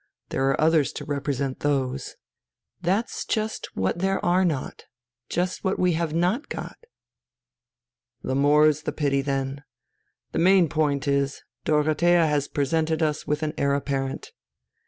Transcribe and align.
There 0.29 0.49
are 0.49 0.59
others 0.59 0.91
to 0.93 1.05
represent 1.05 1.59
those...." 1.59 2.15
"That's 2.81 3.23
just 3.23 3.75
what 3.75 3.99
there 3.99 4.17
are 4.25 4.43
not; 4.43 4.85
just 5.29 5.63
what 5.63 5.77
we 5.77 5.91
have 5.91 6.11
not 6.11 6.49
got." 6.49 6.75
"The 8.23 8.33
more's 8.33 8.81
the 8.81 8.93
pity, 8.93 9.21
then. 9.21 9.63
The 10.31 10.39
main 10.39 10.69
point 10.69 11.07
is, 11.07 11.43
Dorothea 11.65 12.25
has 12.25 12.47
presented 12.47 13.03
us 13.03 13.27
with 13.27 13.43
an 13.43 13.53
Heir 13.59 13.75
Apparent." 13.75 14.31